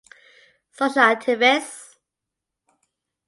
Social 0.77 1.03
activist. 1.09 1.99